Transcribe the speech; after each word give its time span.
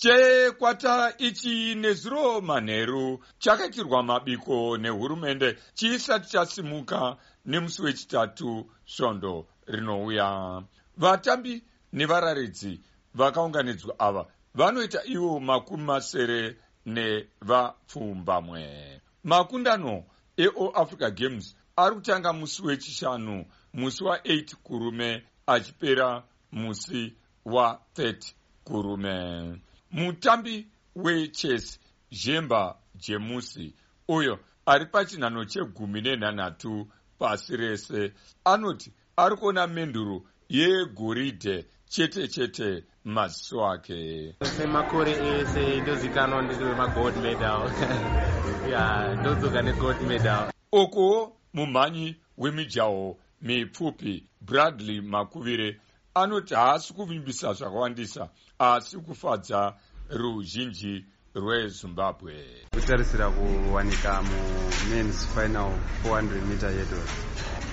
chekwata 0.00 1.14
ichi 1.18 1.74
nezuro 1.74 2.40
manheru 2.40 3.24
chakaitirwa 3.38 4.02
mabiko 4.02 4.78
nehurumende 4.78 5.58
chisati 5.74 6.30
chasimuka 6.30 7.16
nemusi 7.46 7.82
wechitatu 7.82 8.70
svondo 8.86 9.46
rinouya. 9.66 10.62
Vatambi 10.96 11.64
nevararidzi 11.92 12.80
vakaunganidzwa 13.14 13.98
ava 13.98 14.26
vanoita 14.54 15.04
ivo 15.04 15.40
makumi 15.40 15.84
masere 15.84 16.56
nevapfumbamwe. 16.86 19.00
Makundano 19.24 20.04
eall 20.36 20.72
africa 20.74 21.10
games 21.10 21.56
ari 21.76 21.94
kutanga 21.94 22.32
musi 22.32 22.62
wechishanu 22.62 23.44
musi 23.74 24.04
wa8 24.04 24.54
kurume 24.62 25.22
achipera 25.46 26.22
musi 26.52 27.14
wa30 27.46 28.32
kurume 28.64 29.60
mutambi 29.90 30.66
wechesi 30.96 31.78
zhemba 32.10 32.76
jemusi 32.94 33.74
uyo 34.08 34.38
ari 34.66 34.86
pachinhano 34.86 35.44
chegumi 35.44 36.00
nenhanhatu 36.00 36.86
pasi 37.18 37.56
rese. 37.56 38.12
Anoti 38.44 38.92
ari 39.16 39.36
kuona 39.36 39.66
menduro 39.66 40.22
yegoridhe 40.48 41.66
chete 41.88 42.28
chete 42.28 42.84
maziso 43.04 43.66
ake. 43.66 44.34
Semakore 44.56 45.12
ese 45.12 45.80
ndozikanwa 45.80 46.42
ndiri 46.42 46.64
wemagold 46.64 47.16
medal. 47.16 47.70
Ya 48.70 49.14
ndodzoka 49.14 49.62
negold 49.62 50.00
medal. 50.02 50.50
Uko 50.72 51.36
mumhanyi 51.54 52.16
wemijaho 52.38 53.16
mipfupi 53.42 54.26
bradley 54.40 55.00
makuvire 55.00 55.80
anoti 56.14 56.54
haasi 56.54 56.94
kuvimbisa 56.94 57.52
zvakawandisa 57.52 58.28
asi 58.58 58.96
kufadza 58.98 59.76
ruzhinji 60.10 61.04
rwezimbabwe. 61.34 62.66
Kutarisira 62.74 63.30
kuwanika 63.30 64.22
mumens 64.22 65.28
final 65.34 65.78
400 66.04 66.44
meter 66.48 66.70
yedol 66.70 67.06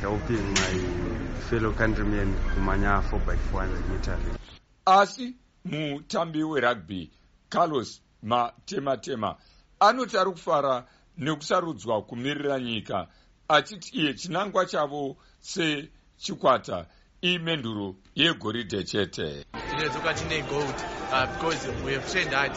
helping 0.00 0.42
my 0.54 0.74
fellow 1.50 1.72
countrymen 1.72 2.34
kumanya 2.54 3.02
4 3.10 3.18
by 3.26 3.36
400 3.52 3.88
meter 3.90 4.18
asi 4.86 5.36
mutambi 5.64 6.42
werugby 6.42 7.10
carlos 7.48 8.02
matematema 8.22 9.36
anoti 9.80 10.18
ari 10.18 10.30
kufara 10.30 10.86
nekusarudzwa 11.18 12.02
kumirira 12.02 12.60
nyika 12.60 13.08
achiti 13.48 13.98
iye 13.98 14.14
chinangwa 14.14 14.66
chavo 14.66 15.16
sechikwata 15.40 16.86
imenduro 17.22 17.96
yegoridhe 18.14 18.84
chete. 18.84 19.44
Tinedzoka 19.70 20.14
tine 20.14 20.42
gold 20.48 20.74
uh, 21.12 21.26
because 21.26 21.66
we 21.84 21.92
have 21.92 22.10
trained 22.10 22.32
hard. 22.32 22.52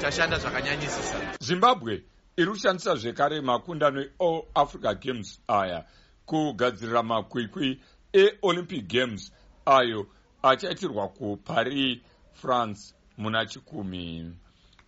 Tashanda 0.00 0.38
zvakanyanyisisa. 0.38 1.36
Zimbabwe 1.40 2.02
iri 2.36 2.50
kushandisa 2.50 2.96
zvekare 2.96 3.40
makundano 3.40 4.04
eall 4.20 4.44
africa 4.54 4.94
games 5.00 5.40
aya 5.48 5.84
kugadzirira 6.26 7.02
makwikwi 7.02 7.80
eolympic 8.12 8.86
games 8.88 9.32
ayo 9.66 10.06
achaitirwa 10.42 11.08
kuparis 11.08 11.98
france 12.32 12.94
muna 13.18 13.46
chikumi. 13.46 14.32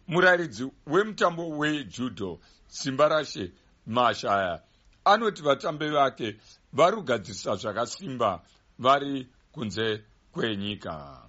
Murayiridzi 0.08 0.70
wemutambo 0.86 1.48
wejudo 1.48 2.40
simba 2.66 3.08
rashe 3.08 3.52
mashaya 3.86 4.62
anoti 5.04 5.42
vatambi 5.42 5.88
vake 5.88 6.36
vari 6.72 6.96
kugadzirisa 6.96 7.56
zvakasimba 7.56 8.42
vari 8.78 9.28
kunze 9.52 10.04
kwenyika. 10.32 11.22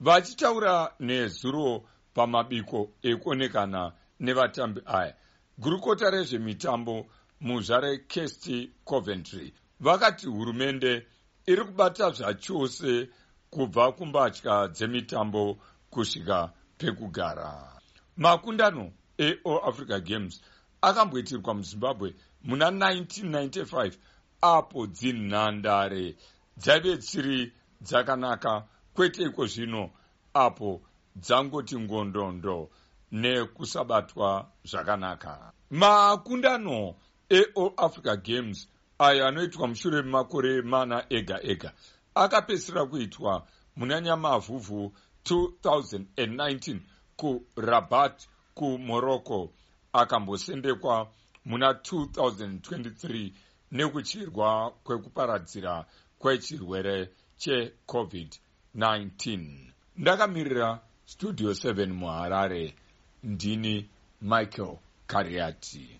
Vachitaura 0.00 0.92
nezuro 1.00 1.84
pamabiko 2.14 2.90
ekuonekana 3.02 3.92
nevatambi 4.20 4.80
aya. 4.86 5.14
Gurukota 5.58 6.10
rezvemitambo 6.10 7.06
muzva 7.40 7.80
rekest 7.80 8.50
coventry. 8.84 9.52
Vakati 9.80 10.26
hurumende 10.26 11.06
iri 11.46 11.64
kubata 11.64 12.10
zvachose 12.10 13.08
kubva 13.50 13.92
kumbatya 13.92 14.68
dzemitambo 14.68 15.58
kusvika 15.90 16.52
pekugara. 16.78 17.80
Makundano 18.16 18.92
eall 19.18 19.60
africa 19.64 20.00
games 20.00 20.40
akamboitirwa 20.82 21.54
muzimbabwe 21.54 22.14
muna 22.44 22.70
1995 22.70 23.92
apo 24.40 24.86
dzinhandare. 24.86 26.16
Dzaive 26.56 26.96
dzisiri 26.96 27.52
dzakanaka 27.80 28.64
kwete 28.94 29.22
iko 29.22 29.46
zvino 29.46 29.90
apo 30.34 30.82
dzangoti 31.16 31.76
ngondondo 31.78 32.70
nekusabatwa 33.12 34.50
zvakanaka. 34.64 35.52
Makundano 35.70 36.94
eall 37.30 37.72
africa 37.76 38.16
games 38.16 38.68
ayo 38.98 39.26
anoitwa 39.26 39.68
mushure 39.68 40.02
memakore 40.02 40.62
mana 40.62 41.04
ega 41.10 41.38
ega 41.42 41.72
akapedzisira 42.14 42.86
kuitwa 42.86 43.46
muna 43.76 44.00
nyamavhuvhu 44.00 44.92
2019 45.24 46.80
kurabat 47.16 48.28
kumorocco 48.54 49.52
akambosendekwa 49.92 51.10
muna 51.44 51.72
2023 51.72 53.32
nekuchirwa 53.72 54.70
kwekuparadzira 54.84 55.86
kwechirwere 56.18 57.08
checovid-19 57.38 59.48
ndakamirira 59.96 60.80
studio 61.04 61.50
7 61.52 61.86
muharare. 61.92 62.74
Ndini 63.22 63.88
michael 64.22 64.76
kariati 65.06 65.88